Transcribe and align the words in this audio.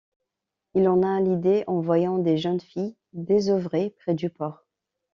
Il 0.73 0.87
en 0.87 1.03
a 1.03 1.21
l'idée 1.21 1.63
en 1.67 1.79
voyant 1.79 2.17
des 2.17 2.35
jeunes 2.35 2.59
filles 2.59 2.97
désœuvrées 3.13 3.91
près 3.99 4.15
du 4.15 4.31
port. 4.31 4.65